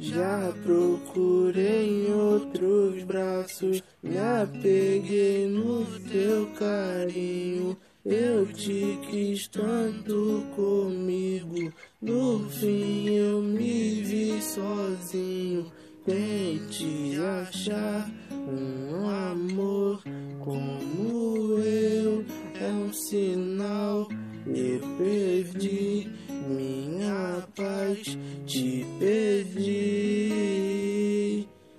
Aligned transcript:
Já 0.00 0.52
procurei 0.62 2.06
outros 2.12 3.02
braços, 3.02 3.82
me 4.00 4.16
apeguei 4.16 5.48
no 5.48 5.84
teu 6.08 6.46
carinho. 6.54 7.76
Eu 8.04 8.46
te 8.46 8.96
quis 9.10 9.48
tanto 9.48 10.44
comigo, 10.54 11.72
no 12.00 12.48
fim 12.48 13.10
eu 13.10 13.42
me 13.42 14.02
vi 14.02 14.40
sozinho. 14.40 15.72
Tente 16.04 17.18
achar 17.44 18.08
um 18.32 19.08
amor 19.08 20.00
como 20.38 21.58
eu, 21.58 22.24
é 22.60 22.70
um 22.70 22.92
sinal. 22.92 24.08
Me 24.46 24.80
perdi 24.96 26.08
te 28.04 28.84
perdi. 28.98 29.87